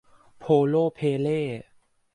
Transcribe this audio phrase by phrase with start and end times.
[0.39, 1.41] โพ่โล่เพ่เล่